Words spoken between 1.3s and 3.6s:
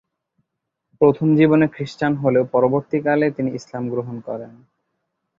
জীবনে খ্রিষ্টান হলেও পরবর্তীকালে তিনি